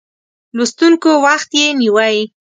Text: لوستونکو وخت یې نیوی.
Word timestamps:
لوستونکو 0.57 1.09
وخت 1.25 1.49
یې 1.59 1.67
نیوی. 1.79 2.17